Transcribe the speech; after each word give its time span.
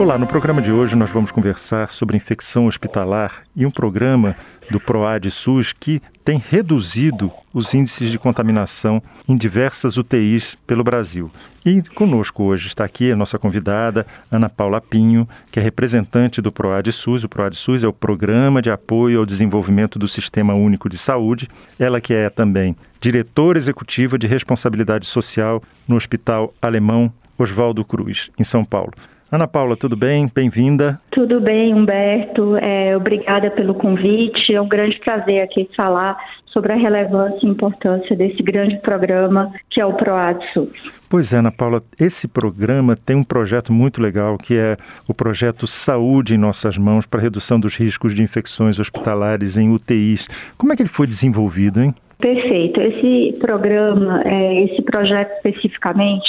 Olá, 0.00 0.16
no 0.16 0.26
programa 0.26 0.62
de 0.62 0.72
hoje 0.72 0.96
nós 0.96 1.10
vamos 1.10 1.30
conversar 1.30 1.90
sobre 1.90 2.16
infecção 2.16 2.64
hospitalar 2.64 3.42
e 3.54 3.66
um 3.66 3.70
programa 3.70 4.34
do 4.70 4.80
PROAD 4.80 5.30
SUS 5.30 5.74
que 5.74 6.00
tem 6.24 6.42
reduzido 6.48 7.30
os 7.52 7.74
índices 7.74 8.10
de 8.10 8.18
contaminação 8.18 9.02
em 9.28 9.36
diversas 9.36 9.98
UTIs 9.98 10.56
pelo 10.66 10.82
Brasil. 10.82 11.30
E 11.66 11.82
conosco 11.82 12.44
hoje 12.44 12.68
está 12.68 12.82
aqui 12.82 13.12
a 13.12 13.14
nossa 13.14 13.38
convidada, 13.38 14.06
Ana 14.32 14.48
Paula 14.48 14.80
Pinho, 14.80 15.28
que 15.52 15.60
é 15.60 15.62
representante 15.62 16.40
do 16.40 16.50
PROAD 16.50 16.90
SUS. 16.92 17.24
O 17.24 17.28
PROAD 17.28 17.54
SUS 17.54 17.84
é 17.84 17.86
o 17.86 17.92
Programa 17.92 18.62
de 18.62 18.70
Apoio 18.70 19.18
ao 19.18 19.26
Desenvolvimento 19.26 19.98
do 19.98 20.08
Sistema 20.08 20.54
Único 20.54 20.88
de 20.88 20.96
Saúde. 20.96 21.46
Ela 21.78 22.00
que 22.00 22.14
é 22.14 22.30
também 22.30 22.74
diretora 23.02 23.58
executiva 23.58 24.16
de 24.16 24.26
responsabilidade 24.26 25.04
social 25.04 25.62
no 25.86 25.96
Hospital 25.96 26.54
Alemão 26.62 27.12
Oswaldo 27.36 27.84
Cruz, 27.84 28.30
em 28.38 28.44
São 28.44 28.64
Paulo. 28.64 28.94
Ana 29.30 29.46
Paula, 29.46 29.76
tudo 29.76 29.96
bem? 29.96 30.28
Bem-vinda. 30.34 31.00
Tudo 31.12 31.40
bem, 31.40 31.72
Humberto. 31.72 32.56
É, 32.56 32.96
obrigada 32.96 33.48
pelo 33.52 33.74
convite. 33.74 34.52
É 34.52 34.60
um 34.60 34.68
grande 34.68 34.98
prazer 34.98 35.42
aqui 35.42 35.68
falar 35.76 36.18
sobre 36.46 36.72
a 36.72 36.76
relevância 36.76 37.46
e 37.46 37.48
importância 37.48 38.16
desse 38.16 38.42
grande 38.42 38.76
programa 38.78 39.52
que 39.70 39.80
é 39.80 39.86
o 39.86 39.92
PROADSUS. 39.92 40.72
Pois 41.08 41.32
é, 41.32 41.38
Ana 41.38 41.52
Paula, 41.52 41.80
esse 41.98 42.26
programa 42.26 42.96
tem 42.96 43.14
um 43.14 43.22
projeto 43.22 43.72
muito 43.72 44.02
legal 44.02 44.36
que 44.36 44.56
é 44.56 44.76
o 45.08 45.14
projeto 45.14 45.64
Saúde 45.64 46.34
em 46.34 46.38
Nossas 46.38 46.76
Mãos 46.76 47.06
para 47.06 47.20
redução 47.20 47.60
dos 47.60 47.76
riscos 47.76 48.16
de 48.16 48.24
infecções 48.24 48.80
hospitalares 48.80 49.56
em 49.56 49.70
UTIs. 49.70 50.26
Como 50.58 50.72
é 50.72 50.76
que 50.76 50.82
ele 50.82 50.88
foi 50.88 51.06
desenvolvido, 51.06 51.80
hein? 51.80 51.94
Perfeito. 52.18 52.80
Esse 52.80 53.38
programa, 53.38 54.22
é, 54.24 54.64
esse 54.64 54.82
projeto 54.82 55.30
especificamente, 55.36 56.28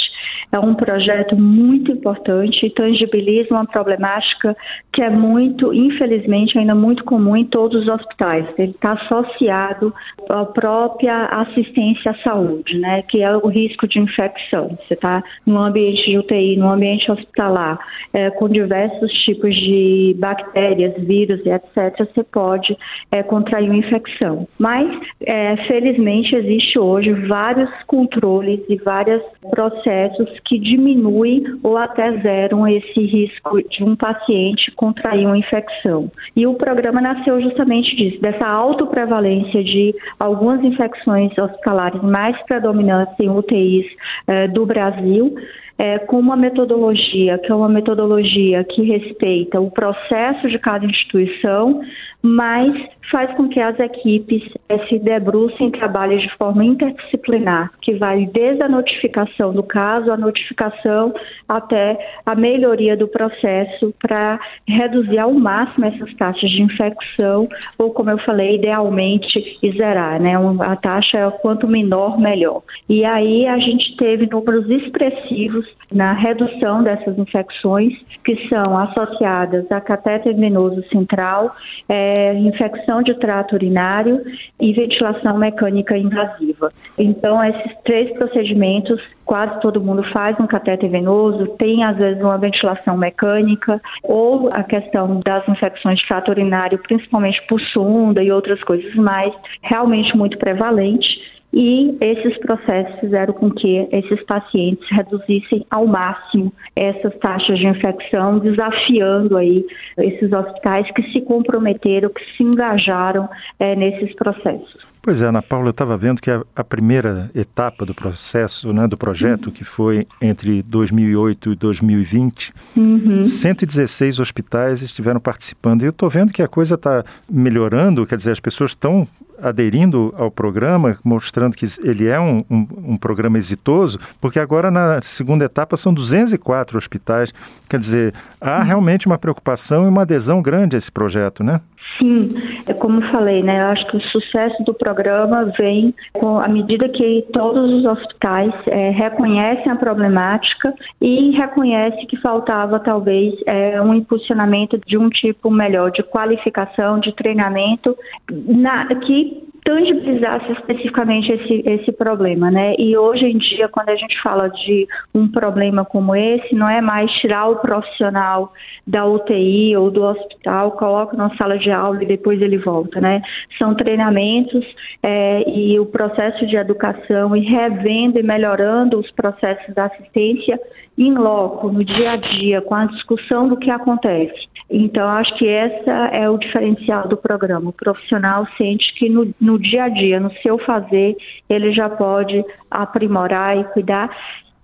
é 0.52 0.58
um 0.58 0.74
projeto 0.74 1.34
muito 1.34 1.90
importante 1.90 2.66
e 2.66 2.70
tangibiliza 2.70 3.54
uma 3.54 3.66
problemática 3.66 4.54
que 4.92 5.00
é 5.00 5.08
muito, 5.08 5.72
infelizmente, 5.72 6.58
ainda 6.58 6.74
muito 6.74 7.02
comum 7.04 7.34
em 7.34 7.46
todos 7.46 7.82
os 7.82 7.88
hospitais. 7.88 8.46
Ele 8.58 8.72
está 8.72 8.92
associado 8.92 9.94
à 10.28 10.44
própria 10.44 11.24
assistência 11.26 12.10
à 12.10 12.14
saúde, 12.22 12.78
né, 12.78 13.00
que 13.02 13.22
é 13.22 13.34
o 13.34 13.46
risco 13.46 13.88
de 13.88 13.98
infecção. 13.98 14.76
Você 14.76 14.92
está 14.92 15.24
no 15.46 15.58
ambiente 15.58 16.04
de 16.04 16.18
UTI, 16.18 16.56
no 16.56 16.68
ambiente 16.68 17.10
hospitalar, 17.10 17.78
é, 18.12 18.30
com 18.30 18.46
diversos 18.48 19.10
tipos 19.24 19.54
de 19.54 20.14
bactérias, 20.18 20.92
vírus 21.02 21.40
e 21.46 21.48
etc., 21.48 22.06
você 22.14 22.24
pode 22.24 22.76
é, 23.10 23.22
contrair 23.22 23.70
uma 23.70 23.78
infecção. 23.78 24.46
Mas, 24.58 24.86
é, 25.22 25.56
felizmente, 25.66 26.36
existe 26.36 26.78
hoje 26.78 27.12
vários 27.12 27.70
controles 27.86 28.60
e 28.68 28.76
vários 28.76 29.22
processos 29.50 30.41
que 30.44 30.58
diminuem 30.58 31.42
ou 31.62 31.76
até 31.76 32.12
zeram 32.18 32.66
esse 32.66 33.00
risco 33.00 33.62
de 33.68 33.84
um 33.84 33.96
paciente 33.96 34.70
contrair 34.72 35.26
uma 35.26 35.38
infecção. 35.38 36.10
E 36.36 36.46
o 36.46 36.54
programa 36.54 37.00
nasceu 37.00 37.40
justamente 37.40 37.94
disso, 37.96 38.20
dessa 38.20 38.46
autoprevalência 38.46 39.62
de 39.62 39.94
algumas 40.18 40.62
infecções 40.62 41.36
hospitalares 41.36 42.02
mais 42.02 42.40
predominantes 42.42 43.14
em 43.20 43.30
UTIs 43.30 43.86
eh, 44.26 44.48
do 44.48 44.66
Brasil, 44.66 45.34
é, 45.78 45.98
com 45.98 46.18
uma 46.18 46.36
metodologia, 46.36 47.38
que 47.38 47.50
é 47.50 47.54
uma 47.54 47.68
metodologia 47.68 48.62
que 48.64 48.82
respeita 48.82 49.60
o 49.60 49.70
processo 49.70 50.48
de 50.48 50.58
cada 50.58 50.86
instituição, 50.86 51.80
mas 52.22 52.72
faz 53.10 53.34
com 53.36 53.48
que 53.48 53.60
as 53.60 53.78
equipes 53.80 54.42
eh, 54.68 54.78
se 54.86 54.98
debrucem 54.98 55.68
e 55.68 55.72
trabalhem 55.72 56.18
de 56.18 56.34
forma 56.36 56.64
interdisciplinar, 56.64 57.70
que 57.82 57.94
vai 57.94 58.24
desde 58.26 58.62
a 58.62 58.68
notificação 58.68 59.52
do 59.52 59.62
caso, 59.62 60.10
a 60.12 60.16
notificação 60.16 61.12
até 61.48 61.98
a 62.24 62.34
melhoria 62.34 62.96
do 62.96 63.08
processo 63.08 63.92
para 64.00 64.38
reduzir 64.66 65.18
ao 65.18 65.32
máximo 65.32 65.86
essas 65.86 66.14
taxas 66.14 66.50
de 66.50 66.62
infecção, 66.62 67.48
ou 67.78 67.90
como 67.90 68.10
eu 68.10 68.18
falei, 68.18 68.54
idealmente 68.54 69.58
zerar, 69.76 70.20
né? 70.20 70.34
A 70.60 70.76
taxa 70.76 71.18
é 71.18 71.30
quanto 71.30 71.66
menor, 71.66 72.18
melhor. 72.18 72.62
E 72.88 73.04
aí 73.04 73.46
a 73.46 73.58
gente 73.58 73.96
teve 73.96 74.26
números 74.26 74.68
expressivos 74.70 75.66
na 75.90 76.12
redução 76.12 76.82
dessas 76.82 77.18
infecções 77.18 77.92
que 78.24 78.48
são 78.48 78.78
associadas 78.78 79.70
a 79.70 79.80
catéter 79.80 80.34
venoso 80.34 80.82
central, 80.88 81.54
é, 81.88 82.11
infecção 82.34 83.02
de 83.02 83.14
trato 83.14 83.54
urinário 83.54 84.22
e 84.60 84.72
ventilação 84.72 85.38
mecânica 85.38 85.96
invasiva. 85.96 86.72
Então, 86.98 87.42
esses 87.42 87.72
três 87.84 88.12
procedimentos, 88.14 89.00
quase 89.24 89.60
todo 89.60 89.80
mundo 89.80 90.02
faz 90.12 90.38
um 90.38 90.46
catéter 90.46 90.90
venoso, 90.90 91.46
tem 91.58 91.84
às 91.84 91.96
vezes 91.96 92.22
uma 92.22 92.38
ventilação 92.38 92.96
mecânica, 92.96 93.80
ou 94.02 94.48
a 94.52 94.62
questão 94.62 95.20
das 95.24 95.46
infecções 95.48 95.98
de 95.98 96.06
trato 96.06 96.30
urinário, 96.30 96.78
principalmente 96.78 97.40
por 97.48 97.60
sonda 97.60 98.22
e 98.22 98.30
outras 98.30 98.62
coisas 98.62 98.94
mais, 98.94 99.32
realmente 99.62 100.16
muito 100.16 100.38
prevalente 100.38 101.32
e 101.52 101.96
esses 102.00 102.38
processos 102.38 102.98
fizeram 103.00 103.34
com 103.34 103.50
que 103.50 103.86
esses 103.92 104.22
pacientes 104.24 104.88
reduzissem 104.90 105.66
ao 105.70 105.86
máximo 105.86 106.52
essas 106.74 107.14
taxas 107.18 107.58
de 107.58 107.66
infecção, 107.66 108.38
desafiando 108.38 109.36
aí 109.36 109.64
esses 109.98 110.32
hospitais 110.32 110.90
que 110.92 111.02
se 111.12 111.20
comprometeram, 111.20 112.08
que 112.08 112.24
se 112.36 112.42
engajaram 112.42 113.28
é, 113.58 113.76
nesses 113.76 114.14
processos. 114.14 114.92
Pois 115.04 115.20
é, 115.20 115.26
Ana 115.26 115.42
Paula, 115.42 115.66
eu 115.66 115.70
estava 115.70 115.96
vendo 115.96 116.22
que 116.22 116.30
a, 116.30 116.42
a, 116.54 116.62
primeira 116.62 117.28
etapa 117.34 117.84
do 117.84 117.92
processo, 117.92 118.72
né, 118.72 118.86
do 118.86 118.96
projeto, 118.96 119.46
uhum. 119.46 119.52
que 119.52 119.64
foi 119.64 120.06
entre 120.20 120.62
2008 120.62 121.52
e 121.52 121.56
2020, 121.56 122.54
uhum. 122.76 123.24
116 123.24 124.20
hospitais 124.20 124.80
estiveram 124.80 125.18
participando. 125.18 125.82
E 125.82 125.86
eu 125.86 125.90
estou 125.90 126.08
vendo 126.08 126.32
que 126.32 126.40
a 126.40 126.46
coisa 126.46 126.76
está 126.76 127.04
melhorando, 127.28 128.06
quer 128.06 128.14
dizer, 128.14 128.30
as 128.30 128.38
pessoas 128.38 128.70
estão 128.70 129.08
aderindo 129.42 130.14
ao 130.16 130.30
programa, 130.30 130.96
mostrando 131.02 131.56
que 131.56 131.66
ele 131.82 132.06
é 132.06 132.18
um, 132.20 132.44
um, 132.48 132.66
um, 132.92 132.96
programa 132.96 133.36
exitoso, 133.36 133.98
porque 134.20 134.38
agora 134.38 134.70
na 134.70 135.02
segunda 135.02 135.44
etapa 135.44 135.76
são 135.76 135.92
204 135.92 136.78
hospitais. 136.78 137.34
Quer 137.68 137.80
dizer, 137.80 138.14
há 138.40 138.58
uhum. 138.58 138.64
realmente 138.64 139.06
uma 139.06 139.18
preocupação 139.18 139.84
e 139.84 139.88
uma 139.88 140.02
adesão 140.02 140.40
grande 140.40 140.76
a 140.76 140.78
esse 140.78 140.92
projeto, 140.92 141.42
né? 141.42 141.60
Sim, 141.98 142.34
é 142.66 142.74
como 142.74 143.02
falei, 143.10 143.42
né? 143.42 143.62
Eu 143.62 143.66
acho 143.66 143.86
que 143.88 143.96
o 143.96 144.00
sucesso 144.00 144.62
do 144.64 144.72
programa 144.72 145.52
vem 145.58 145.94
com 146.12 146.38
à 146.38 146.48
medida 146.48 146.88
que 146.88 147.26
todos 147.32 147.70
os 147.72 147.84
hospitais 147.84 148.52
é, 148.66 148.90
reconhecem 148.90 149.70
a 149.70 149.76
problemática 149.76 150.74
e 151.00 151.30
reconhecem 151.32 152.06
que 152.06 152.16
faltava 152.16 152.80
talvez 152.80 153.34
é, 153.46 153.80
um 153.80 153.94
impulsionamento 153.94 154.78
de 154.86 154.96
um 154.96 155.08
tipo 155.08 155.50
melhor 155.50 155.90
de 155.90 156.02
qualificação, 156.02 156.98
de 156.98 157.12
treinamento, 157.12 157.96
na, 158.30 158.86
que 158.94 159.51
tangibilizasse 159.64 160.50
especificamente 160.52 161.30
esse, 161.30 161.62
esse 161.66 161.92
problema, 161.92 162.50
né? 162.50 162.74
E 162.78 162.96
hoje 162.96 163.24
em 163.24 163.38
dia, 163.38 163.68
quando 163.68 163.90
a 163.90 163.96
gente 163.96 164.20
fala 164.20 164.48
de 164.48 164.88
um 165.14 165.28
problema 165.28 165.84
como 165.84 166.16
esse, 166.16 166.54
não 166.54 166.68
é 166.68 166.80
mais 166.80 167.10
tirar 167.20 167.48
o 167.48 167.56
profissional 167.56 168.52
da 168.86 169.06
UTI 169.06 169.76
ou 169.76 169.90
do 169.90 170.02
hospital, 170.02 170.72
coloca 170.72 171.16
na 171.16 171.34
sala 171.36 171.58
de 171.58 171.70
aula 171.70 172.02
e 172.02 172.06
depois 172.06 172.42
ele 172.42 172.58
volta, 172.58 173.00
né? 173.00 173.22
São 173.56 173.74
treinamentos 173.74 174.64
é, 175.02 175.48
e 175.48 175.78
o 175.78 175.86
processo 175.86 176.44
de 176.46 176.56
educação 176.56 177.36
e 177.36 177.40
revendo 177.40 178.18
e 178.18 178.22
melhorando 178.22 178.98
os 178.98 179.10
processos 179.12 179.72
da 179.74 179.84
assistência 179.84 180.58
em 180.98 181.14
loco, 181.14 181.70
no 181.70 181.84
dia 181.84 182.12
a 182.12 182.16
dia, 182.16 182.60
com 182.60 182.74
a 182.74 182.86
discussão 182.86 183.48
do 183.48 183.56
que 183.56 183.70
acontece. 183.70 184.52
Então, 184.70 185.06
acho 185.08 185.36
que 185.36 185.46
essa 185.46 185.90
é 186.12 186.28
o 186.28 186.38
diferencial 186.38 187.06
do 187.06 187.16
programa. 187.16 187.70
O 187.70 187.72
profissional 187.74 188.46
sente 188.56 188.94
que 188.94 189.08
no, 189.08 189.32
no 189.40 189.51
dia 189.58 189.84
a 189.84 189.88
dia, 189.88 190.20
no 190.20 190.32
seu 190.42 190.58
fazer, 190.58 191.16
ele 191.48 191.72
já 191.72 191.88
pode 191.88 192.44
aprimorar 192.70 193.56
e 193.58 193.64
cuidar 193.64 194.10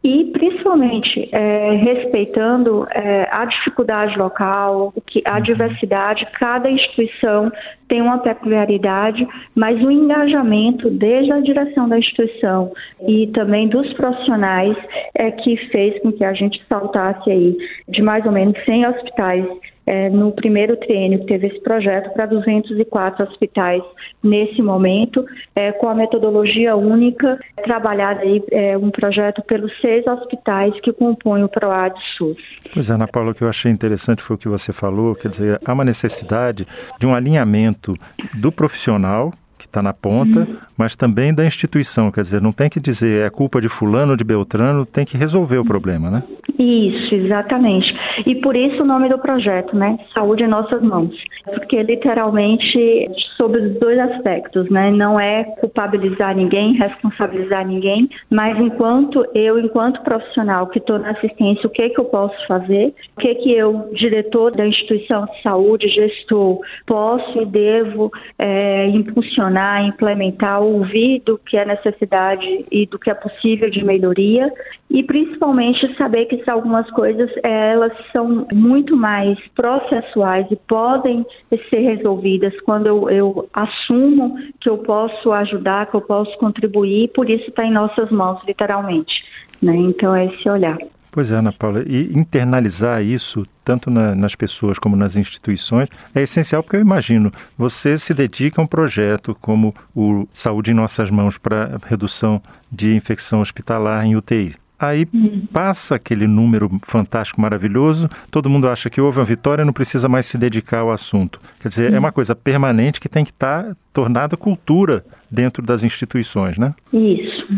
e 0.02 0.26
principalmente 0.26 1.28
é, 1.32 1.72
respeitando 1.72 2.86
é, 2.90 3.28
a 3.32 3.44
dificuldade 3.44 4.16
local, 4.16 4.94
a 5.26 5.36
uhum. 5.36 5.42
diversidade, 5.42 6.26
cada 6.38 6.70
instituição 6.70 7.50
tem 7.88 8.00
uma 8.00 8.18
peculiaridade, 8.18 9.26
mas 9.56 9.82
o 9.82 9.90
engajamento 9.90 10.88
desde 10.88 11.32
a 11.32 11.40
direção 11.40 11.88
da 11.88 11.98
instituição 11.98 12.72
e 13.08 13.26
também 13.28 13.66
dos 13.68 13.92
profissionais 13.94 14.76
é 15.14 15.32
que 15.32 15.56
fez 15.68 16.00
com 16.00 16.12
que 16.12 16.24
a 16.24 16.32
gente 16.32 16.62
saltasse 16.68 17.30
aí 17.30 17.56
de 17.88 18.00
mais 18.00 18.24
ou 18.24 18.30
menos 18.30 18.56
100 18.64 18.86
hospitais 18.86 19.46
é, 19.88 20.10
no 20.10 20.32
primeiro 20.32 20.76
triênio 20.76 21.20
que 21.20 21.26
teve 21.26 21.46
esse 21.46 21.60
projeto 21.60 22.12
para 22.12 22.26
204 22.26 23.24
hospitais 23.24 23.82
nesse 24.22 24.60
momento, 24.60 25.24
é, 25.56 25.72
com 25.72 25.88
a 25.88 25.94
metodologia 25.94 26.76
única, 26.76 27.40
trabalhar 27.64 28.18
aí 28.18 28.44
é, 28.52 28.76
um 28.76 28.90
projeto 28.90 29.42
pelos 29.42 29.72
seis 29.80 30.06
hospitais 30.06 30.78
que 30.82 30.92
compõem 30.92 31.42
o 31.42 31.48
PROAD 31.48 31.98
SUS. 32.18 32.36
Pois 32.74 32.90
é, 32.90 32.92
Ana 32.92 33.08
Paula, 33.08 33.30
o 33.30 33.34
que 33.34 33.42
eu 33.42 33.48
achei 33.48 33.72
interessante 33.72 34.22
foi 34.22 34.36
o 34.36 34.38
que 34.38 34.48
você 34.48 34.74
falou, 34.74 35.14
quer 35.14 35.30
dizer, 35.30 35.58
há 35.64 35.72
uma 35.72 35.84
necessidade 35.86 36.66
de 37.00 37.06
um 37.06 37.14
alinhamento 37.14 37.96
do 38.34 38.52
profissional 38.52 39.32
que 39.56 39.64
está 39.64 39.80
na 39.80 39.94
ponta, 39.94 40.40
uhum. 40.40 40.56
Mas 40.78 40.94
também 40.94 41.34
da 41.34 41.44
instituição. 41.44 42.10
Quer 42.10 42.22
dizer, 42.22 42.40
não 42.40 42.52
tem 42.52 42.70
que 42.70 42.78
dizer 42.78 43.26
é 43.26 43.30
culpa 43.30 43.60
de 43.60 43.68
fulano 43.68 44.16
de 44.16 44.24
Beltrano, 44.24 44.86
tem 44.86 45.04
que 45.04 45.16
resolver 45.16 45.58
o 45.58 45.64
problema, 45.64 46.10
né? 46.10 46.22
Isso, 46.58 47.14
exatamente. 47.14 47.86
E 48.26 48.34
por 48.36 48.56
isso 48.56 48.82
o 48.82 48.86
nome 48.86 49.08
do 49.08 49.18
projeto, 49.18 49.76
né? 49.76 49.98
Saúde 50.12 50.42
em 50.42 50.48
nossas 50.48 50.82
mãos. 50.82 51.14
Porque 51.44 51.82
literalmente 51.82 53.04
sobre 53.36 53.60
os 53.60 53.76
dois 53.76 53.98
aspectos, 53.98 54.68
né? 54.68 54.90
Não 54.90 55.18
é 55.18 55.44
culpabilizar 55.60 56.34
ninguém, 56.34 56.74
responsabilizar 56.74 57.66
ninguém, 57.66 58.10
mas 58.28 58.58
enquanto 58.58 59.24
eu, 59.34 59.58
enquanto 59.58 60.02
profissional 60.02 60.66
que 60.66 60.78
estou 60.78 60.98
na 60.98 61.12
assistência, 61.12 61.66
o 61.66 61.70
que 61.70 61.88
que 61.90 62.00
eu 62.00 62.06
posso 62.06 62.34
fazer? 62.46 62.92
O 63.16 63.20
que 63.20 63.34
que 63.36 63.52
eu, 63.52 63.90
diretor 63.94 64.50
da 64.50 64.66
instituição 64.66 65.26
de 65.26 65.42
saúde, 65.42 65.88
gestor, 65.88 66.60
posso 66.86 67.42
e 67.42 67.46
devo 67.46 68.10
é, 68.38 68.88
impulsionar, 68.88 69.84
implementar, 69.84 70.60
ouvir 70.68 71.22
do 71.24 71.38
que 71.38 71.56
é 71.56 71.64
necessidade 71.64 72.66
e 72.70 72.86
do 72.86 72.98
que 72.98 73.10
é 73.10 73.14
possível 73.14 73.70
de 73.70 73.84
melhoria 73.84 74.52
e 74.90 75.02
principalmente 75.02 75.94
saber 75.96 76.26
que 76.26 76.48
algumas 76.48 76.88
coisas 76.90 77.30
elas 77.42 77.92
são 78.12 78.46
muito 78.54 78.96
mais 78.96 79.38
processuais 79.54 80.46
e 80.50 80.56
podem 80.56 81.24
ser 81.70 81.80
resolvidas 81.80 82.58
quando 82.62 82.86
eu, 82.86 83.10
eu 83.10 83.48
assumo 83.52 84.36
que 84.60 84.68
eu 84.68 84.78
posso 84.78 85.32
ajudar, 85.32 85.86
que 85.90 85.96
eu 85.96 86.00
posso 86.00 86.36
contribuir, 86.38 87.08
por 87.08 87.28
isso 87.28 87.48
está 87.48 87.64
em 87.64 87.72
nossas 87.72 88.10
mãos, 88.10 88.40
literalmente. 88.46 89.24
Né? 89.62 89.76
Então 89.76 90.14
é 90.14 90.26
esse 90.26 90.48
olhar. 90.48 90.78
Pois 91.10 91.30
é, 91.30 91.36
Ana 91.36 91.52
Paula, 91.52 91.82
e 91.86 92.12
internalizar 92.16 93.02
isso, 93.02 93.46
tanto 93.64 93.90
na, 93.90 94.14
nas 94.14 94.34
pessoas 94.34 94.78
como 94.78 94.96
nas 94.96 95.16
instituições, 95.16 95.88
é 96.14 96.22
essencial 96.22 96.62
porque 96.62 96.76
eu 96.76 96.80
imagino, 96.80 97.30
você 97.56 97.96
se 97.96 98.12
dedica 98.12 98.60
a 98.60 98.64
um 98.64 98.66
projeto 98.66 99.36
como 99.40 99.74
o 99.94 100.28
Saúde 100.32 100.70
em 100.70 100.74
Nossas 100.74 101.10
Mãos 101.10 101.38
para 101.38 101.78
redução 101.86 102.42
de 102.70 102.94
infecção 102.94 103.40
hospitalar 103.40 104.04
em 104.04 104.16
UTI. 104.16 104.54
Aí 104.78 105.08
uhum. 105.12 105.44
passa 105.52 105.96
aquele 105.96 106.28
número 106.28 106.70
fantástico, 106.84 107.40
maravilhoso, 107.40 108.08
todo 108.30 108.48
mundo 108.48 108.68
acha 108.68 108.88
que 108.88 109.00
houve 109.00 109.18
uma 109.18 109.24
vitória, 109.24 109.64
não 109.64 109.72
precisa 109.72 110.08
mais 110.08 110.26
se 110.26 110.38
dedicar 110.38 110.80
ao 110.80 110.92
assunto. 110.92 111.40
Quer 111.58 111.68
dizer, 111.68 111.90
é 111.90 111.94
uhum. 111.94 111.98
uma 111.98 112.12
coisa 112.12 112.36
permanente 112.36 113.00
que 113.00 113.08
tem 113.08 113.24
que 113.24 113.32
estar 113.32 113.64
tá 113.64 113.76
tornada 113.92 114.36
cultura 114.36 115.04
dentro 115.28 115.64
das 115.64 115.82
instituições, 115.82 116.58
né? 116.58 116.74
Isso. 116.92 117.48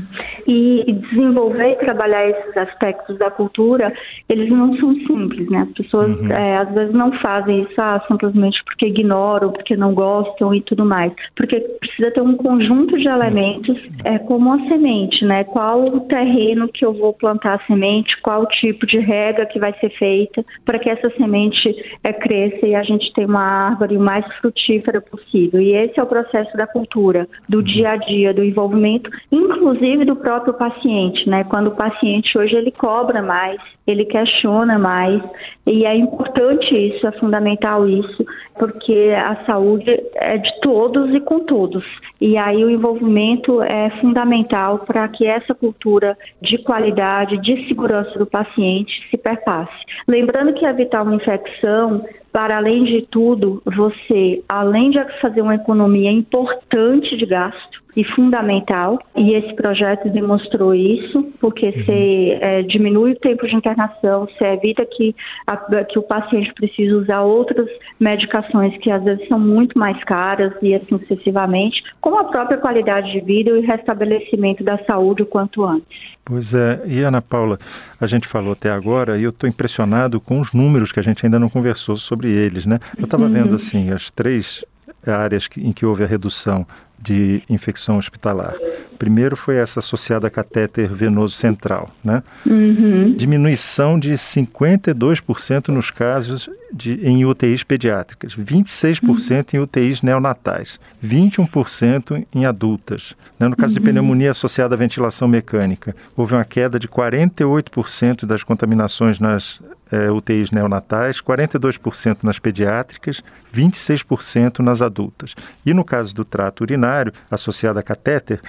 E 0.53 0.93
desenvolver 0.93 1.73
e 1.73 1.77
trabalhar 1.77 2.29
esses 2.29 2.57
aspectos 2.57 3.17
da 3.19 3.31
cultura, 3.31 3.93
eles 4.29 4.51
não 4.51 4.77
são 4.79 4.93
simples, 5.07 5.49
né? 5.49 5.61
As 5.61 5.73
pessoas 5.75 6.19
uhum. 6.19 6.33
é, 6.33 6.57
às 6.57 6.75
vezes 6.75 6.93
não 6.93 7.13
fazem 7.21 7.63
isso 7.63 7.81
ah, 7.81 8.03
simplesmente 8.09 8.61
porque 8.65 8.87
ignoram, 8.87 9.53
porque 9.53 9.77
não 9.77 9.95
gostam 9.95 10.53
e 10.53 10.61
tudo 10.61 10.85
mais. 10.85 11.13
Porque 11.37 11.61
precisa 11.79 12.11
ter 12.11 12.21
um 12.21 12.37
conjunto 12.37 12.99
de 12.99 13.07
elementos, 13.07 13.79
é, 14.05 14.19
como 14.19 14.53
a 14.53 14.59
semente, 14.69 15.25
né? 15.25 15.45
Qual 15.45 15.85
o 15.85 16.01
terreno 16.01 16.67
que 16.67 16.85
eu 16.85 16.93
vou 16.95 17.13
plantar 17.13 17.55
a 17.55 17.67
semente, 17.67 18.21
qual 18.21 18.43
o 18.43 18.47
tipo 18.47 18.85
de 18.87 18.99
rega 18.99 19.47
que 19.47 19.61
vai 19.61 19.73
ser 19.75 19.91
feita 19.91 20.45
para 20.65 20.81
que 20.81 20.91
essa 20.91 21.11
semente 21.11 21.73
é, 22.03 22.13
cresça 22.13 22.67
e 22.67 22.75
a 22.75 22.83
gente 22.83 23.13
tenha 23.13 23.29
uma 23.29 23.69
árvore 23.69 23.97
o 23.97 24.01
mais 24.01 24.27
frutífera 24.41 25.01
possível. 25.01 25.61
E 25.61 25.75
esse 25.75 26.01
é 26.01 26.03
o 26.03 26.07
processo 26.07 26.57
da 26.57 26.67
cultura, 26.67 27.29
do 27.49 27.59
uhum. 27.59 27.65
dia 27.65 27.91
a 27.91 27.97
dia, 27.97 28.35
do 28.35 28.43
envolvimento, 28.43 29.11
inclusive 29.31 30.05
do 30.05 30.17
próprio 30.17 30.40
próprio 30.41 30.55
paciente, 30.55 31.29
né? 31.29 31.45
Quando 31.45 31.69
o 31.69 31.77
paciente 31.77 32.37
hoje 32.37 32.55
ele 32.55 32.71
cobra 32.71 33.23
mais, 33.23 33.61
ele 33.91 34.05
questiona 34.05 34.79
mais, 34.79 35.21
e 35.67 35.85
é 35.85 35.95
importante 35.95 36.75
isso, 36.75 37.07
é 37.07 37.13
fundamental 37.13 37.89
isso, 37.89 38.25
porque 38.59 39.13
a 39.17 39.45
saúde 39.45 39.91
é 40.15 40.39
de 40.39 40.61
todos 40.61 41.15
e 41.15 41.21
com 41.21 41.41
todos. 41.41 41.85
E 42.21 42.37
aí 42.37 42.65
o 42.65 42.71
envolvimento 42.71 43.63
é 43.63 43.91
fundamental 44.01 44.81
para 44.81 45.07
que 45.09 45.27
essa 45.27 45.55
cultura 45.55 46.17
de 46.43 46.59
qualidade, 46.59 47.39
de 47.39 47.67
segurança 47.69 48.19
do 48.19 48.27
paciente 48.27 48.93
se 49.11 49.17
perpasse. 49.17 49.73
Lembrando 50.09 50.55
que 50.55 50.65
evitar 50.65 51.03
uma 51.03 51.15
infecção 51.15 52.05
para 52.33 52.57
além 52.57 52.85
de 52.85 53.03
tudo, 53.11 53.63
você, 53.65 54.43
além 54.49 54.91
de 54.91 55.03
fazer 55.21 55.43
uma 55.43 55.57
economia 55.57 56.11
importante 56.11 57.17
de 57.17 57.27
gasto 57.27 57.81
e 57.97 58.05
fundamental, 58.05 59.01
e 59.17 59.35
esse 59.35 59.53
projeto 59.55 60.09
demonstrou 60.09 60.75
isso, 60.75 61.25
porque 61.41 61.67
uhum. 61.67 61.73
você 61.73 62.39
é, 62.41 62.63
diminui 62.63 63.13
o 63.13 63.19
tempo 63.19 63.47
de 63.47 63.57
internação, 63.57 63.80
você 64.21 64.45
evita 64.45 64.85
que, 64.85 65.15
a, 65.47 65.57
que 65.85 65.99
o 65.99 66.03
paciente 66.03 66.53
precise 66.55 66.93
usar 66.93 67.23
outras 67.23 67.69
medicações 67.99 68.77
que 68.79 68.91
às 68.91 69.03
vezes 69.03 69.27
são 69.29 69.39
muito 69.39 69.79
mais 69.79 70.03
caras 70.05 70.53
e 70.63 70.75
assim 70.75 70.99
sucessivamente, 70.99 71.83
com 72.01 72.17
a 72.19 72.25
própria 72.25 72.59
qualidade 72.59 73.13
de 73.13 73.21
vida 73.21 73.51
e 73.51 73.61
o 73.61 73.67
restabelecimento 73.67 74.65
da 74.65 74.79
saúde 74.85 75.23
o 75.23 75.27
quanto 75.27 75.65
antes. 75.65 76.11
Pois 76.25 76.55
é, 76.55 76.81
e 76.87 77.01
Ana 77.01 77.23
Paula, 77.23 77.59
a 78.01 78.07
gente 78.07 78.29
falou 78.29 78.53
até 78.53 78.71
agora 78.71 79.19
e 79.19 79.25
eu 79.25 79.31
estou 79.31 79.49
impressionado 79.49 80.21
com 80.21 80.41
os 80.41 80.53
números 80.53 80.93
que 80.93 81.01
a 81.01 81.03
gente 81.03 81.25
ainda 81.25 81.39
não 81.39 81.49
conversou 81.49 81.97
sobre 81.97 82.31
eles, 82.31 82.67
né? 82.67 82.79
Eu 82.97 83.05
estava 83.05 83.25
uhum. 83.25 83.33
vendo 83.33 83.55
assim 83.55 83.91
as 83.91 84.11
três 84.11 84.65
áreas 85.07 85.49
em 85.57 85.73
que 85.73 85.87
houve 85.87 86.05
a 86.05 86.07
redução 86.07 86.67
de 87.01 87.43
infecção 87.49 87.97
hospitalar. 87.97 88.55
Primeiro 88.99 89.37
foi 89.37 89.57
essa 89.57 89.81
associada 89.81 90.27
a 90.27 90.31
catéter 90.31 90.93
venoso 90.93 91.35
central, 91.35 91.91
né? 92.05 92.23
Uhum. 92.47 93.15
Diminuição 93.17 93.99
de 93.99 94.13
52% 94.13 95.69
nos 95.69 95.91
casos 95.91 96.51
de, 96.73 97.01
em 97.07 97.25
UTIs 97.25 97.63
pediátricas, 97.63 98.35
26% 98.37 99.55
uhum. 99.55 99.61
em 99.61 99.63
UTIs 99.63 100.03
neonatais, 100.03 100.79
21% 101.05 102.27
em 102.33 102.47
adultas. 102.47 103.15
Né? 103.39 103.49
No 103.49 103.57
caso 103.57 103.75
uhum. 103.75 103.81
de 103.81 103.87
pneumonia 103.87 104.31
associada 104.31 104.75
à 104.75 104.79
ventilação 104.79 105.27
mecânica, 105.27 105.95
houve 106.17 106.35
uma 106.35 106.45
queda 106.45 106.79
de 106.79 106.89
48% 106.89 108.25
das 108.25 108.43
contaminações 108.43 109.19
nas 109.19 109.61
é, 109.91 110.11
UTIs 110.11 110.51
neonatais, 110.51 111.21
42% 111.21 112.19
nas 112.23 112.39
pediátricas, 112.39 113.23
26% 113.53 114.61
nas 114.61 114.81
adultas. 114.81 115.35
E 115.67 115.75
no 115.75 115.85
caso 115.85 116.15
do 116.15 116.25
trato 116.25 116.63
urinário 116.63 117.13
associado 117.31 117.79
a 117.79 117.83
catéter, 117.83 118.41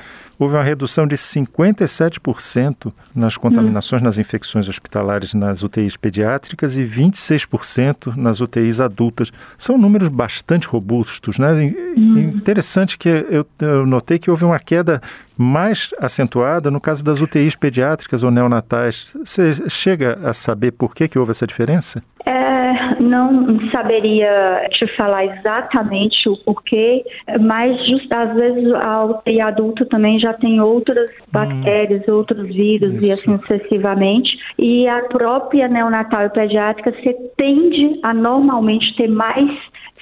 houve 0.44 0.56
uma 0.56 0.64
redução 0.64 1.06
de 1.06 1.16
57% 1.16 2.92
nas 3.16 3.38
contaminações 3.38 4.02
hum. 4.02 4.06
nas 4.06 4.18
infecções 4.18 4.68
hospitalares 4.68 5.34
nas 5.34 5.62
UTIs 5.62 5.96
pediátricas 5.96 6.78
e 6.78 6.84
26% 6.84 8.16
nas 8.16 8.42
UTIs 8.42 8.80
adultas. 8.80 9.32
São 9.58 9.78
números 9.78 10.10
bastante 10.10 10.68
robustos, 10.68 11.38
né? 11.38 11.52
Hum. 11.96 12.18
Interessante 12.20 12.98
que 12.98 13.08
eu, 13.08 13.46
eu 13.60 13.86
notei 13.86 14.18
que 14.18 14.32
houve 14.32 14.44
uma 14.44 14.60
queda 14.60 15.02
mais 15.38 15.90
acentuada 16.00 16.70
no 16.72 16.82
caso 16.82 17.04
das 17.04 17.22
UTIs 17.22 17.56
pediátricas 17.56 18.24
ou 18.24 18.32
neonatais. 18.32 19.06
Você 19.24 19.54
chega 19.70 20.20
a 20.24 20.34
saber 20.34 20.72
por 20.72 20.96
que, 20.96 21.08
que 21.08 21.20
houve 21.20 21.32
essa 21.32 21.48
diferença? 21.48 22.02
É, 22.26 22.41
não 23.12 23.60
saberia 23.70 24.66
te 24.72 24.88
falar 24.96 25.26
exatamente 25.26 26.30
o 26.30 26.38
porquê, 26.38 27.04
mas 27.42 27.78
just, 27.86 28.12
às 28.12 28.34
vezes 28.34 28.74
a 28.74 29.06
UTI 29.06 29.42
adulta 29.42 29.86
também 29.86 30.20
já 30.20 30.34
tem 30.34 30.62
outras 30.62 31.10
hum, 31.10 31.24
bactérias, 31.32 32.08
outros 32.08 32.48
vírus 32.48 32.96
isso. 32.96 33.06
e 33.06 33.12
assim 33.12 33.38
sucessivamente. 33.40 34.38
E 34.58 34.88
a 34.88 35.02
própria 35.04 35.68
neonatal 35.68 36.26
e 36.26 36.30
pediátrica 36.30 36.92
você 36.92 37.14
tende 37.38 38.00
a 38.04 38.14
normalmente 38.14 38.96
ter 38.96 39.08
mais 39.08 39.50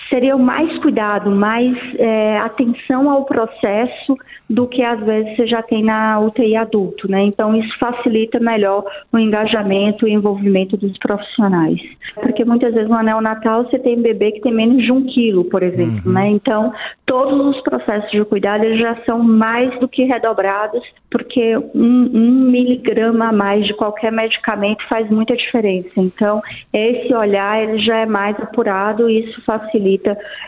seria 0.10 0.38
mais 0.38 0.78
cuidado, 0.80 1.32
mais 1.32 1.76
é, 1.98 2.38
atenção 2.40 3.10
ao 3.10 3.26
processo 3.26 4.16
do 4.50 4.68
que 4.68 4.82
às 4.82 5.00
vezes 5.02 5.36
você 5.36 5.48
já 5.48 5.62
tem 5.62 5.84
na 5.84 6.20
UTI 6.20 6.56
adulto, 6.56 7.10
né? 7.10 7.22
Então 7.24 7.56
isso 7.56 7.78
facilita 7.78 8.40
melhor 8.40 8.84
o 9.12 9.20
engajamento 9.20 10.08
e 10.08 10.12
envolvimento 10.12 10.76
dos 10.76 10.98
profissionais. 10.98 11.80
Porque 12.16 12.44
muitas 12.44 12.74
vezes 12.74 12.90
no 12.90 13.02
neonatal 13.02 13.66
você 13.66 13.78
tem 13.78 13.98
um 13.98 14.02
bebê 14.02 14.32
que 14.32 14.42
tem 14.42 14.54
menos 14.54 14.84
de 14.84 14.92
um 14.92 15.06
quilo, 15.06 15.46
por 15.46 15.62
exemplo, 15.62 16.02
uhum. 16.06 16.14
né? 16.14 16.30
Então 16.30 16.74
todos 17.06 17.56
os 17.56 17.62
processos 17.62 18.10
de 18.12 18.24
cuidado 18.26 18.64
eles 18.64 18.80
já 18.80 18.96
são 19.06 19.20
mais 19.20 19.78
do 19.80 19.88
que 19.88 20.04
redobrados, 20.04 20.84
porque 21.12 21.58
um, 21.76 22.10
um 22.14 22.32
miligrama 22.50 23.30
a 23.30 23.34
mais 23.34 23.66
de 23.66 23.74
qualquer 23.74 24.12
medicamento 24.12 24.88
faz 24.88 25.10
muita 25.10 25.36
diferença. 25.36 25.92
Então 25.98 26.42
esse 26.74 27.14
olhar 27.14 27.62
ele 27.62 27.80
já 27.80 27.98
é 27.98 28.06
mais 28.06 28.40
apurado 28.40 29.10
e 29.10 29.26
isso 29.26 29.42
facilita 29.44 29.89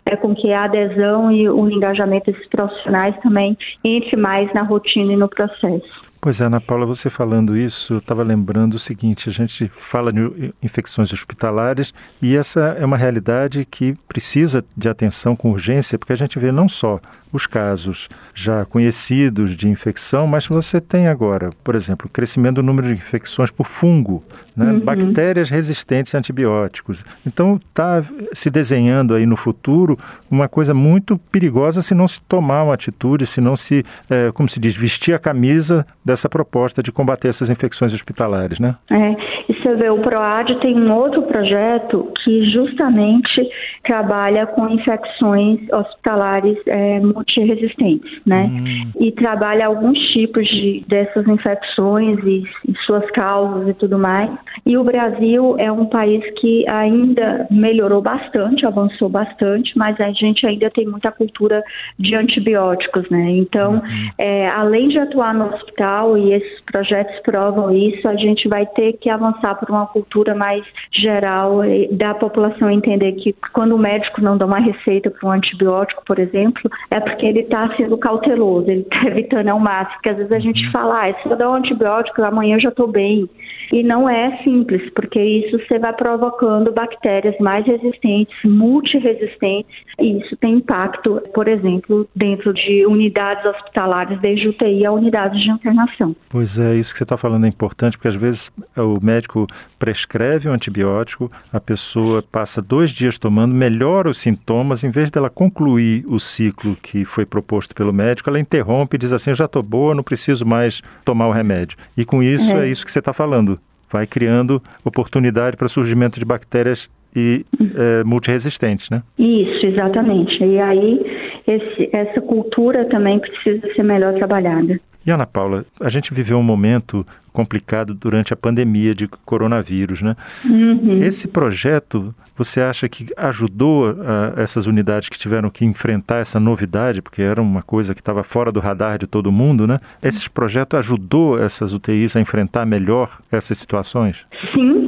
é, 0.05 0.15
com 0.15 0.35
que 0.35 0.51
a 0.51 0.65
adesão 0.65 1.31
e 1.31 1.49
o 1.49 1.69
engajamento 1.69 2.31
desses 2.31 2.47
profissionais 2.49 3.15
também 3.21 3.57
entre 3.83 4.15
mais 4.15 4.51
na 4.53 4.61
rotina 4.61 5.13
e 5.13 5.15
no 5.15 5.29
processo. 5.29 6.10
Pois 6.21 6.39
é, 6.39 6.45
Ana 6.45 6.61
Paula, 6.61 6.85
você 6.85 7.09
falando 7.09 7.57
isso, 7.57 7.95
eu 7.95 7.97
estava 7.97 8.21
lembrando 8.21 8.75
o 8.75 8.79
seguinte: 8.79 9.27
a 9.27 9.31
gente 9.33 9.67
fala 9.73 10.13
de 10.13 10.53
infecções 10.61 11.11
hospitalares 11.11 11.91
e 12.21 12.35
essa 12.35 12.77
é 12.79 12.85
uma 12.85 12.95
realidade 12.95 13.65
que 13.65 13.95
precisa 14.07 14.63
de 14.77 14.87
atenção 14.87 15.35
com 15.35 15.49
urgência, 15.49 15.97
porque 15.97 16.13
a 16.13 16.15
gente 16.15 16.37
vê 16.37 16.51
não 16.51 16.69
só 16.69 17.01
os 17.31 17.47
casos 17.47 18.09
já 18.33 18.65
conhecidos 18.65 19.55
de 19.55 19.67
infecção, 19.67 20.27
mas 20.27 20.47
você 20.47 20.81
tem 20.81 21.07
agora, 21.07 21.51
por 21.63 21.75
exemplo, 21.75 22.07
o 22.07 22.09
crescimento 22.09 22.55
do 22.55 22.63
número 22.63 22.87
de 22.87 22.93
infecções 22.93 23.49
por 23.49 23.65
fungo, 23.65 24.23
né? 24.55 24.71
uhum. 24.71 24.79
bactérias 24.81 25.49
resistentes 25.49 26.13
a 26.13 26.17
antibióticos. 26.17 27.03
Então 27.25 27.59
está 27.69 28.03
se 28.33 28.49
desenhando 28.49 29.15
aí 29.15 29.25
no 29.25 29.37
futuro 29.37 29.97
uma 30.29 30.49
coisa 30.49 30.73
muito 30.73 31.17
perigosa 31.31 31.81
se 31.81 31.95
não 31.95 32.07
se 32.07 32.19
tomar 32.21 32.63
uma 32.63 32.73
atitude, 32.73 33.25
se 33.25 33.39
não 33.39 33.55
se, 33.55 33.85
é, 34.09 34.31
como 34.33 34.49
se 34.49 34.59
diz, 34.59 34.75
vestir 34.75 35.13
a 35.13 35.19
camisa 35.19 35.85
dessa 36.11 36.29
proposta 36.29 36.83
de 36.83 36.91
combater 36.91 37.29
essas 37.29 37.49
infecções 37.49 37.93
hospitalares, 37.93 38.59
né? 38.59 38.75
É, 38.89 39.15
e 39.49 39.53
você 39.53 39.75
vê, 39.75 39.89
o 39.89 39.99
PROAD 39.99 40.59
tem 40.59 40.77
um 40.77 40.93
outro 40.93 41.23
projeto 41.23 42.11
que 42.23 42.51
justamente 42.51 43.49
trabalha 43.83 44.45
com 44.45 44.67
infecções 44.69 45.59
hospitalares 45.71 46.57
é, 46.67 46.99
multiresistentes, 46.99 48.11
né? 48.25 48.49
Hum. 48.51 48.91
E 48.99 49.11
trabalha 49.13 49.67
alguns 49.67 49.97
tipos 50.11 50.47
de, 50.47 50.83
dessas 50.87 51.27
infecções 51.27 52.19
e, 52.23 52.43
e 52.67 52.75
suas 52.85 53.09
causas 53.11 53.69
e 53.69 53.73
tudo 53.73 53.97
mais. 53.97 54.29
E 54.65 54.77
o 54.77 54.83
Brasil 54.83 55.55
é 55.57 55.71
um 55.71 55.85
país 55.85 56.23
que 56.39 56.67
ainda 56.67 57.47
melhorou 57.49 58.01
bastante, 58.01 58.65
avançou 58.65 59.09
bastante, 59.09 59.77
mas 59.77 59.99
a 59.99 60.11
gente 60.11 60.45
ainda 60.45 60.69
tem 60.69 60.85
muita 60.85 61.11
cultura 61.11 61.63
de 61.97 62.15
antibióticos, 62.15 63.09
né? 63.09 63.31
Então, 63.31 63.73
uhum. 63.75 64.09
é, 64.17 64.49
além 64.49 64.89
de 64.89 64.99
atuar 64.99 65.33
no 65.33 65.45
hospital, 65.53 66.00
e 66.17 66.33
esses 66.33 66.61
projetos 66.61 67.17
provam 67.21 67.71
isso, 67.71 68.07
a 68.07 68.15
gente 68.15 68.47
vai 68.47 68.65
ter 68.65 68.93
que 68.93 69.09
avançar 69.09 69.55
por 69.55 69.69
uma 69.69 69.87
cultura 69.87 70.35
mais 70.35 70.63
geral 70.91 71.61
da 71.91 72.13
população 72.13 72.69
entender 72.69 73.13
que 73.13 73.35
quando 73.53 73.75
o 73.75 73.77
médico 73.77 74.21
não 74.21 74.37
dá 74.37 74.45
uma 74.45 74.59
receita 74.59 75.09
para 75.09 75.27
um 75.27 75.31
antibiótico, 75.31 76.03
por 76.05 76.19
exemplo, 76.19 76.69
é 76.89 76.99
porque 76.99 77.25
ele 77.25 77.41
está 77.41 77.73
sendo 77.75 77.97
cauteloso, 77.97 78.69
ele 78.69 78.81
está 78.81 79.05
evitando 79.07 79.49
ao 79.49 79.59
máximo, 79.59 79.95
porque 79.95 80.09
às 80.09 80.17
vezes 80.17 80.31
a 80.31 80.39
gente 80.39 80.65
uhum. 80.65 80.71
fala, 80.71 81.09
ah, 81.09 81.13
se 81.13 81.29
eu 81.29 81.37
dar 81.37 81.49
um 81.49 81.55
antibiótico, 81.55 82.21
amanhã 82.23 82.55
eu 82.55 82.61
já 82.61 82.69
estou 82.69 82.87
bem. 82.87 83.29
E 83.71 83.83
não 83.83 84.09
é 84.09 84.37
simples, 84.43 84.89
porque 84.93 85.21
isso 85.21 85.57
você 85.59 85.79
vai 85.79 85.93
provocando 85.93 86.71
bactérias 86.73 87.37
mais 87.39 87.65
resistentes, 87.65 88.35
multiresistentes, 88.43 89.75
e 89.99 90.17
isso 90.19 90.35
tem 90.37 90.55
impacto, 90.55 91.21
por 91.33 91.47
exemplo, 91.47 92.07
dentro 92.15 92.53
de 92.53 92.85
unidades 92.85 93.45
hospitalares, 93.45 94.19
desde 94.19 94.49
UTI 94.49 94.85
a 94.85 94.91
unidades 94.91 95.41
de 95.41 95.49
internação. 95.49 95.90
Pois 96.29 96.57
é, 96.57 96.75
isso 96.75 96.91
que 96.91 96.97
você 96.97 97.03
está 97.03 97.17
falando 97.17 97.45
é 97.45 97.47
importante, 97.47 97.97
porque 97.97 98.07
às 98.07 98.15
vezes 98.15 98.51
o 98.77 99.03
médico 99.03 99.47
prescreve 99.77 100.49
um 100.49 100.53
antibiótico, 100.53 101.31
a 101.51 101.59
pessoa 101.59 102.23
passa 102.31 102.61
dois 102.61 102.91
dias 102.91 103.17
tomando, 103.17 103.53
melhora 103.53 104.09
os 104.09 104.19
sintomas, 104.19 104.83
em 104.83 104.89
vez 104.89 105.09
dela 105.11 105.29
concluir 105.29 106.03
o 106.07 106.19
ciclo 106.19 106.75
que 106.81 107.05
foi 107.05 107.25
proposto 107.25 107.75
pelo 107.75 107.93
médico, 107.93 108.29
ela 108.29 108.39
interrompe 108.39 108.95
e 108.95 108.99
diz 108.99 109.11
assim: 109.11 109.31
eu 109.31 109.35
já 109.35 109.45
estou 109.45 109.63
boa, 109.63 109.95
não 109.95 110.03
preciso 110.03 110.45
mais 110.45 110.81
tomar 111.03 111.27
o 111.27 111.31
remédio. 111.31 111.77
E 111.97 112.05
com 112.05 112.21
isso 112.23 112.55
é, 112.55 112.67
é 112.67 112.69
isso 112.69 112.85
que 112.85 112.91
você 112.91 112.99
está 112.99 113.13
falando 113.13 113.59
vai 113.91 114.07
criando 114.07 114.61
oportunidade 114.85 115.57
para 115.57 115.67
surgimento 115.67 116.17
de 116.17 116.25
bactérias 116.25 116.89
e 117.13 117.45
é, 117.75 118.03
multiresistentes, 118.05 118.89
né? 118.89 119.03
Isso, 119.19 119.65
exatamente. 119.65 120.41
E 120.41 120.59
aí 120.59 121.01
esse, 121.45 121.89
essa 121.91 122.21
cultura 122.21 122.85
também 122.85 123.19
precisa 123.19 123.67
ser 123.73 123.83
melhor 123.83 124.13
trabalhada. 124.13 124.79
E 125.05 125.11
Ana 125.11 125.25
Paula, 125.25 125.65
a 125.79 125.89
gente 125.89 126.13
viveu 126.13 126.37
um 126.37 126.43
momento 126.43 127.05
complicado 127.31 127.93
durante 127.93 128.33
a 128.33 128.35
pandemia 128.35 128.93
de 128.93 129.07
coronavírus, 129.07 130.01
né? 130.01 130.15
Uhum. 130.45 131.01
Esse 131.01 131.27
projeto, 131.27 132.13
você 132.37 132.59
acha 132.61 132.87
que 132.89 133.07
ajudou 133.15 133.91
uh, 133.91 133.95
essas 134.37 134.67
unidades 134.67 135.09
que 135.09 135.17
tiveram 135.17 135.49
que 135.49 135.65
enfrentar 135.65 136.17
essa 136.17 136.39
novidade, 136.39 137.01
porque 137.01 137.21
era 137.21 137.41
uma 137.41 137.61
coisa 137.61 137.95
que 137.95 138.01
estava 138.01 138.21
fora 138.21 138.51
do 138.51 138.59
radar 138.59 138.97
de 138.97 139.07
todo 139.07 139.31
mundo, 139.31 139.65
né? 139.65 139.79
Esse 140.03 140.29
projeto 140.29 140.75
ajudou 140.77 141.41
essas 141.41 141.73
UTIs 141.73 142.15
a 142.15 142.19
enfrentar 142.19 142.65
melhor 142.65 143.19
essas 143.31 143.57
situações? 143.57 144.25
Sim, 144.53 144.80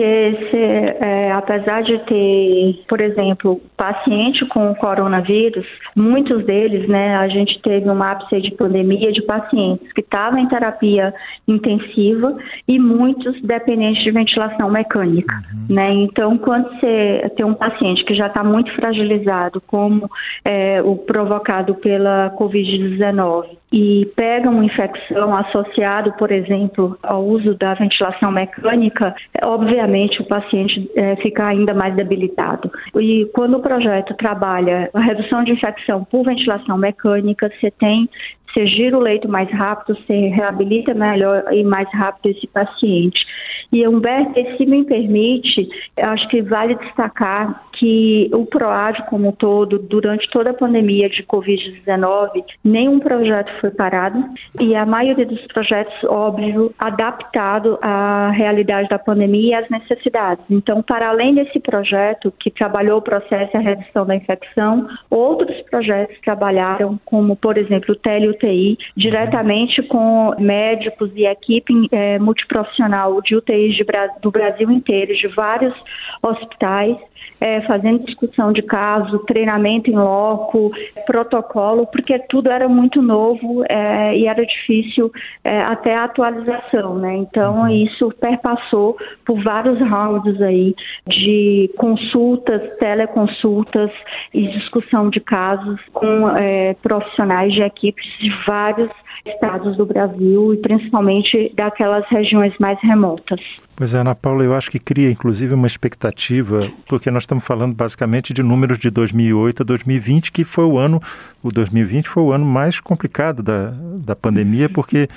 porque 0.00 0.48
se, 0.50 0.56
é, 0.56 1.30
apesar 1.32 1.82
de 1.82 1.98
ter, 2.06 2.82
por 2.88 3.02
exemplo, 3.02 3.60
paciente 3.76 4.46
com 4.46 4.74
coronavírus, 4.74 5.66
muitos 5.94 6.42
deles, 6.46 6.88
né, 6.88 7.16
a 7.16 7.28
gente 7.28 7.60
teve 7.60 7.86
um 7.86 8.02
ápice 8.02 8.40
de 8.40 8.50
pandemia 8.52 9.12
de 9.12 9.20
pacientes 9.20 9.92
que 9.92 10.00
estavam 10.00 10.38
em 10.38 10.48
terapia 10.48 11.12
intensiva 11.46 12.34
e 12.66 12.78
muitos 12.78 13.42
dependentes 13.42 14.02
de 14.02 14.10
ventilação 14.10 14.70
mecânica, 14.70 15.34
uhum. 15.52 15.74
né? 15.74 15.92
Então, 15.92 16.38
quando 16.38 16.70
você 16.70 17.30
tem 17.36 17.44
um 17.44 17.54
paciente 17.54 18.02
que 18.04 18.14
já 18.14 18.28
está 18.28 18.42
muito 18.42 18.72
fragilizado, 18.76 19.60
como 19.66 20.10
é, 20.42 20.80
o 20.82 20.96
provocado 20.96 21.74
pela 21.74 22.34
Covid-19, 22.38 23.59
e 23.72 24.06
pega 24.16 24.50
uma 24.50 24.64
infecção 24.64 25.36
associada, 25.36 26.10
por 26.12 26.32
exemplo, 26.32 26.98
ao 27.02 27.24
uso 27.24 27.54
da 27.54 27.74
ventilação 27.74 28.32
mecânica, 28.32 29.14
obviamente 29.42 30.20
o 30.20 30.24
paciente 30.24 30.90
é, 30.96 31.16
fica 31.16 31.46
ainda 31.46 31.72
mais 31.72 31.94
debilitado. 31.94 32.70
E 32.96 33.30
quando 33.32 33.58
o 33.58 33.62
projeto 33.62 34.14
trabalha 34.14 34.90
a 34.92 35.00
redução 35.00 35.44
de 35.44 35.52
infecção 35.52 36.04
por 36.04 36.24
ventilação 36.24 36.76
mecânica, 36.76 37.50
você 37.60 37.70
tem 37.70 38.08
você 38.52 38.66
gira 38.66 38.96
o 38.96 39.00
leito 39.00 39.28
mais 39.28 39.50
rápido, 39.50 39.96
você 39.96 40.28
reabilita 40.28 40.94
melhor 40.94 41.44
e 41.52 41.62
mais 41.62 41.88
rápido 41.92 42.34
esse 42.34 42.46
paciente. 42.46 43.24
E 43.72 43.86
Humberto, 43.86 44.34
se 44.56 44.66
me 44.66 44.84
permite, 44.84 45.68
acho 46.00 46.28
que 46.28 46.42
vale 46.42 46.74
destacar 46.74 47.64
que 47.78 48.28
o 48.34 48.44
PROAD 48.44 49.06
como 49.08 49.28
um 49.28 49.32
todo, 49.32 49.78
durante 49.78 50.28
toda 50.30 50.50
a 50.50 50.54
pandemia 50.54 51.08
de 51.08 51.22
Covid-19, 51.22 52.44
nenhum 52.64 52.98
projeto 52.98 53.50
foi 53.60 53.70
parado 53.70 54.22
e 54.60 54.74
a 54.74 54.84
maioria 54.84 55.24
dos 55.24 55.40
projetos, 55.46 55.94
óbvio, 56.04 56.74
adaptado 56.78 57.78
à 57.80 58.30
realidade 58.30 58.88
da 58.88 58.98
pandemia 58.98 59.50
e 59.50 59.54
às 59.54 59.70
necessidades. 59.70 60.44
Então, 60.50 60.82
para 60.82 61.08
além 61.08 61.34
desse 61.34 61.60
projeto 61.60 62.32
que 62.38 62.50
trabalhou 62.50 62.98
o 62.98 63.02
processo 63.02 63.50
e 63.54 63.56
a 63.56 63.60
redução 63.60 64.04
da 64.04 64.16
infecção, 64.16 64.88
outros 65.08 65.58
projetos 65.70 66.18
trabalharam, 66.22 66.98
como, 67.04 67.36
por 67.36 67.56
exemplo, 67.56 67.94
o 67.94 67.98
tele-UTI, 68.40 68.78
diretamente 68.96 69.82
com 69.82 70.34
médicos 70.38 71.10
e 71.14 71.26
equipe 71.26 71.72
é, 71.92 72.18
multiprofissional 72.18 73.20
de 73.22 73.36
UTIs 73.36 73.76
de, 73.76 73.84
do 74.22 74.30
Brasil 74.30 74.70
inteiro, 74.70 75.14
de 75.14 75.28
vários 75.28 75.74
hospitais, 76.22 76.96
é, 77.40 77.60
fazendo 77.62 78.04
discussão 78.04 78.52
de 78.52 78.62
caso, 78.62 79.18
treinamento 79.20 79.90
em 79.90 79.94
loco, 79.94 80.70
protocolo, 81.06 81.86
porque 81.86 82.18
tudo 82.28 82.50
era 82.50 82.68
muito 82.68 83.00
novo 83.00 83.64
é, 83.68 84.16
e 84.16 84.26
era 84.26 84.44
difícil 84.44 85.10
é, 85.44 85.62
até 85.62 85.94
a 85.94 86.04
atualização, 86.04 86.96
né? 86.96 87.16
Então 87.16 87.62
uhum. 87.62 87.68
isso 87.68 88.12
perpassou 88.20 88.96
por 89.24 89.42
vários 89.42 89.78
rounds 89.80 90.40
aí 90.42 90.74
de 91.06 91.70
consultas, 91.76 92.76
teleconsultas 92.78 93.90
e 94.34 94.48
discussão 94.48 95.08
de 95.10 95.20
casos 95.20 95.80
com 95.92 96.28
é, 96.36 96.74
profissionais 96.82 97.52
de 97.52 97.62
equipes 97.62 98.06
de 98.18 98.30
vários 98.46 98.90
estados 99.26 99.76
do 99.76 99.86
Brasil 99.86 100.54
e 100.54 100.56
principalmente 100.58 101.52
daquelas 101.54 102.06
regiões 102.08 102.54
mais 102.58 102.78
remotas. 102.82 103.40
Pois 103.80 103.94
é, 103.94 103.98
Ana 103.98 104.14
Paula, 104.14 104.44
eu 104.44 104.54
acho 104.54 104.70
que 104.70 104.78
cria 104.78 105.10
inclusive 105.10 105.54
uma 105.54 105.66
expectativa, 105.66 106.70
porque 106.86 107.10
nós 107.10 107.22
estamos 107.22 107.46
falando 107.46 107.74
basicamente 107.74 108.34
de 108.34 108.42
números 108.42 108.78
de 108.78 108.90
2008 108.90 109.62
a 109.62 109.64
2020, 109.64 110.32
que 110.32 110.44
foi 110.44 110.66
o 110.66 110.76
ano, 110.76 111.02
o 111.42 111.50
2020 111.50 112.06
foi 112.06 112.22
o 112.22 112.30
ano 112.30 112.44
mais 112.44 112.78
complicado 112.78 113.42
da, 113.42 113.72
da 114.04 114.14
pandemia, 114.14 114.68
porque 114.68 115.08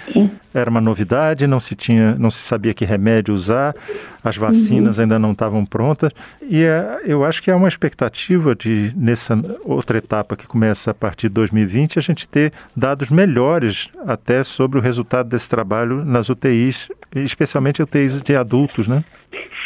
era 0.53 0.69
uma 0.69 0.79
novidade, 0.79 1.45
não 1.45 1.59
se 1.59 1.75
tinha, 1.75 2.15
não 2.15 2.31
se 2.31 2.41
sabia 2.41 2.73
que 2.73 2.85
remédio 2.85 3.33
usar, 3.33 3.75
as 4.23 4.37
vacinas 4.37 4.95
uhum. 4.95 5.03
ainda 5.03 5.19
não 5.19 5.33
estavam 5.33 5.65
prontas, 5.65 6.11
e 6.41 6.63
é, 6.63 7.01
eu 7.05 7.25
acho 7.25 7.43
que 7.43 7.51
é 7.51 7.55
uma 7.55 7.67
expectativa 7.67 8.55
de 8.55 8.93
nessa 8.95 9.37
outra 9.65 9.97
etapa 9.97 10.37
que 10.37 10.47
começa 10.47 10.91
a 10.91 10.93
partir 10.93 11.27
de 11.27 11.33
2020 11.33 11.99
a 11.99 12.01
gente 12.01 12.25
ter 12.25 12.53
dados 12.73 13.09
melhores 13.09 13.89
até 14.07 14.41
sobre 14.41 14.79
o 14.79 14.81
resultado 14.81 15.27
desse 15.27 15.49
trabalho 15.49 16.05
nas 16.05 16.29
UTIs, 16.29 16.87
especialmente 17.15 17.81
UTIs 17.81 18.21
de 18.21 18.35
adultos 18.35 18.35
adultos, 18.35 18.87
né? 18.87 19.03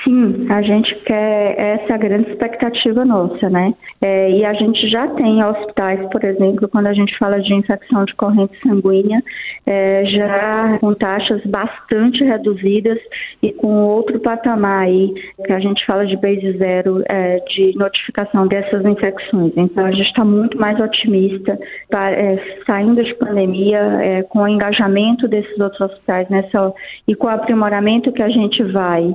Sim, 0.08 0.48
a 0.50 0.62
gente 0.62 0.96
quer, 1.04 1.60
essa 1.60 1.92
é 1.92 1.96
a 1.96 1.98
grande 1.98 2.32
expectativa 2.32 3.04
nossa, 3.04 3.50
né? 3.50 3.74
É, 4.00 4.32
e 4.32 4.46
a 4.46 4.54
gente 4.54 4.88
já 4.90 5.06
tem 5.10 5.44
hospitais, 5.44 6.00
por 6.10 6.24
exemplo, 6.24 6.70
quando 6.70 6.88
a 6.88 6.94
gente 6.94 7.18
fala 7.18 7.42
de 7.42 7.54
infecção 7.54 8.06
de 8.06 8.16
corrente 8.16 8.58
sanguínea, 8.66 9.22
é, 9.66 10.06
já 10.06 10.78
com 10.80 10.94
taxas 10.94 11.42
bastante 11.46 12.24
reduzidas 12.24 12.98
e 13.44 13.52
com 13.52 13.84
outro 13.84 14.18
patamar 14.22 14.86
aí, 14.86 15.14
que 15.46 15.52
a 15.52 15.60
gente 15.60 15.86
fala 15.86 16.06
de 16.06 16.16
base 16.16 16.58
zero, 16.58 17.04
é, 17.10 17.40
de 17.40 17.78
notificação 17.78 18.48
dessas 18.48 18.86
infecções. 18.86 19.52
Então, 19.58 19.86
a 19.86 19.92
gente 19.92 20.08
está 20.08 20.24
muito 20.24 20.58
mais 20.58 20.80
otimista, 20.80 21.60
tá, 21.90 22.12
é, 22.12 22.42
saindo 22.66 23.04
de 23.04 23.14
pandemia, 23.16 23.80
é, 24.02 24.24
com 24.24 24.40
o 24.40 24.48
engajamento 24.48 25.28
desses 25.28 25.60
outros 25.60 25.82
hospitais 25.82 26.30
nessa, 26.30 26.74
e 27.06 27.14
com 27.14 27.28
o 27.28 27.30
aprimoramento 27.30 28.14
que 28.14 28.24
a 28.24 28.30
gente 28.30 28.64
vai 28.64 29.14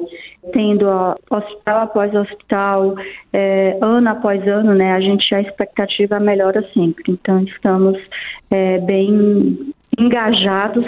tendo 0.52 0.81
ó, 0.84 1.14
hospital 1.30 1.82
após 1.82 2.14
hospital, 2.14 2.94
é, 3.32 3.78
ano 3.80 4.08
após 4.08 4.46
ano, 4.46 4.74
né, 4.74 4.92
a 4.92 5.00
gente 5.00 5.34
a 5.34 5.40
expectativa 5.40 6.18
melhora 6.20 6.62
sempre. 6.74 7.04
Então 7.08 7.42
estamos 7.44 7.98
é, 8.50 8.78
bem 8.78 9.72
engajados 9.98 10.86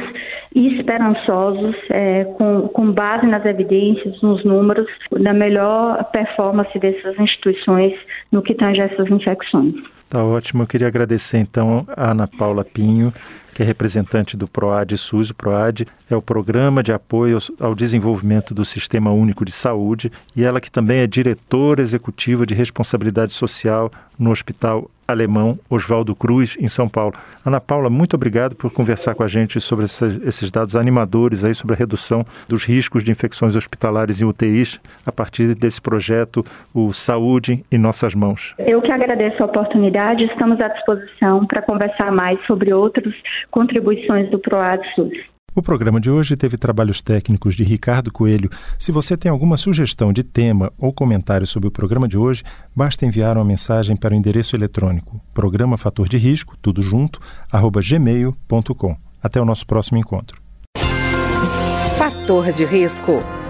e 0.55 0.79
esperançosos, 0.79 1.77
é, 1.91 2.25
com, 2.37 2.69
com 2.69 2.93
base 2.93 3.27
nas 3.27 3.45
evidências, 3.45 4.21
nos 4.23 4.45
números, 4.45 4.87
da 5.13 5.33
melhor 5.33 6.03
performance 6.11 6.79
dessas 6.79 7.19
instituições 7.19 7.93
no 8.33 8.43
que 8.43 8.55
tange 8.55 8.81
essas 8.81 9.09
infecções. 9.11 9.75
Tá 10.15 10.23
ótimo. 10.23 10.63
Eu 10.63 10.67
queria 10.69 10.87
agradecer 10.87 11.39
então 11.39 11.85
a 11.89 12.13
Ana 12.13 12.29
Paula 12.29 12.65
Pinho, 12.65 13.13
que 13.53 13.65
é 13.65 13.67
representante 13.67 14.37
do 14.37 14.47
PROAD 14.47 14.97
SUS. 14.97 15.31
O 15.31 15.35
PROAD 15.35 15.89
é 16.09 16.15
o 16.15 16.23
Programa 16.23 16.85
de 16.85 16.93
Apoio 16.93 17.39
ao 17.59 17.75
Desenvolvimento 17.75 18.55
do 18.55 18.65
Sistema 18.65 19.11
Único 19.11 19.45
de 19.45 19.51
Saúde 19.51 20.13
e 20.37 20.45
ela 20.45 20.61
que 20.61 20.71
também 20.71 21.01
é 21.01 21.09
diretora 21.09 21.83
executiva 21.83 22.47
de 22.47 22.55
responsabilidade 22.55 23.33
social 23.33 23.91
no 24.17 24.31
Hospital 24.31 24.89
Alemão 25.07 25.59
Oswaldo 25.69 26.15
Cruz, 26.15 26.57
em 26.59 26.67
São 26.67 26.89
Paulo. 26.89 27.15
Ana 27.45 27.61
Paula, 27.61 27.91
muito 27.91 28.15
obrigado 28.15 28.55
por 28.57 28.71
conversar 28.71 29.15
com 29.15 29.23
a 29.23 29.29
gente 29.29 29.61
sobre 29.61 29.85
esses 29.85 30.51
dados 30.51 30.75
animadores 30.75 31.45
aí 31.45 31.55
sobre 31.55 31.75
a 31.75 31.79
redução 31.79 32.25
dos 32.49 32.65
riscos 32.65 33.05
de 33.05 33.11
infecções 33.11 33.55
hospitalares 33.55 34.21
em 34.21 34.25
UTIs 34.25 34.81
a 35.05 35.13
partir 35.13 35.55
desse 35.55 35.81
projeto, 35.81 36.45
o 36.73 36.93
Saúde 36.93 37.63
em 37.71 37.77
Nossas 37.77 38.15
Mãos. 38.15 38.55
Eu 38.59 38.81
que 38.81 38.91
agradeço 38.91 39.43
a 39.43 39.47
oportunidade, 39.47 40.04
estamos 40.13 40.61
à 40.61 40.69
disposição 40.69 41.47
para 41.47 41.63
conversar 41.63 42.13
mais 42.13 42.39
sobre 42.47 42.73
outras 42.73 43.15
contribuições 43.51 44.31
do 44.31 44.39
PROAD 44.39 44.83
SUS. 44.95 45.35
O 45.57 45.63
programa 45.63 46.01
de 46.01 46.11
hoje 46.11 46.37
teve 46.37 46.57
trabalhos 46.57 47.01
técnicos 47.01 47.55
de 47.55 47.63
Ricardo 47.63 48.13
Coelho. 48.13 48.51
Se 48.77 48.91
você 48.91 49.17
tem 49.17 49.31
alguma 49.31 49.57
sugestão 49.57 50.13
de 50.13 50.25
tema 50.25 50.73
ou 50.77 50.93
comentário 50.93 51.47
sobre 51.47 51.69
o 51.69 51.71
programa 51.71 52.09
de 52.09 52.19
hoje, 52.19 52.43
basta 52.75 53.07
enviar 53.07 53.37
uma 53.37 53.45
mensagem 53.45 53.97
para 53.97 54.15
o 54.15 54.17
endereço 54.17 54.57
eletrônico 54.57 55.21
programa 55.33 55.79
fator 55.79 56.09
de 56.09 56.19
risco, 56.19 56.57
tudo 56.61 56.83
junto, 56.83 57.21
arroba 57.53 57.81
gmail.com. 57.81 58.97
Até 59.23 59.41
o 59.41 59.45
nosso 59.45 59.65
próximo 59.65 59.97
encontro. 59.97 60.43
Fator 61.97 62.53
de 62.53 62.65
risco, 62.65 63.21